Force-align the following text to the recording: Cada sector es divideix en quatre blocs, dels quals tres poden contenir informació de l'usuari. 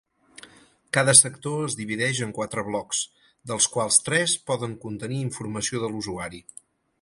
Cada 0.97 1.13
sector 1.17 1.59
es 1.65 1.75
divideix 1.81 2.21
en 2.27 2.33
quatre 2.37 2.63
blocs, 2.69 3.03
dels 3.51 3.69
quals 3.75 4.01
tres 4.09 4.35
poden 4.49 4.75
contenir 4.87 5.21
informació 5.27 5.85
de 5.85 5.93
l'usuari. 5.93 6.43